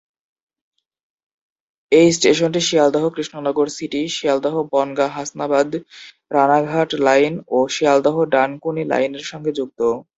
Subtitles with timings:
[1.91, 9.79] এই স্টেশনটি Sealdah-Krishnanagar city, Sealdah-Bangaon-Hasnabad-Ranaghat line ও"শিয়ালদহ-ডানকুনি" line এর সঙ্গে যুক্ত।